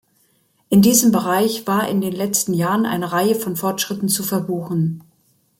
In 0.69 0.81
diesem 0.81 1.11
Bereich 1.11 1.67
war 1.67 1.87
in 1.87 2.01
den 2.01 2.13
letzten 2.13 2.55
Jahren 2.55 2.87
eine 2.87 3.11
Reihe 3.11 3.35
von 3.35 3.55
Fortschritten 3.55 4.09
zu 4.09 4.23
verbuchen. 4.23 5.03